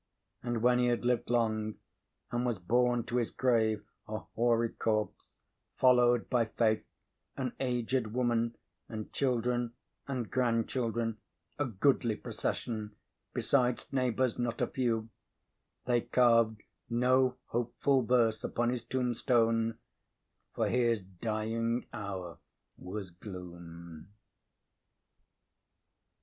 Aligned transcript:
And 0.41 0.63
when 0.63 0.79
he 0.79 0.87
had 0.87 1.05
lived 1.05 1.29
long, 1.29 1.75
and 2.31 2.43
was 2.43 2.57
borne 2.57 3.03
to 3.03 3.17
his 3.17 3.29
grave 3.29 3.83
a 4.07 4.17
hoary 4.33 4.69
corpse, 4.69 5.37
followed 5.75 6.27
by 6.27 6.45
Faith, 6.45 6.83
an 7.37 7.53
aged 7.59 8.07
woman, 8.07 8.55
and 8.89 9.13
children 9.13 9.73
and 10.07 10.31
grandchildren, 10.31 11.19
a 11.59 11.65
goodly 11.65 12.15
procession, 12.15 12.95
besides 13.35 13.93
neighbors 13.93 14.39
not 14.39 14.59
a 14.59 14.65
few, 14.65 15.09
they 15.85 16.01
carved 16.01 16.63
no 16.89 17.37
hopeful 17.49 18.01
verse 18.03 18.43
upon 18.43 18.69
his 18.71 18.83
tombstone, 18.83 19.77
for 20.55 20.67
his 20.67 21.03
dying 21.03 21.85
hour 21.93 22.39
was 22.75 23.11
gloom. 23.11 24.07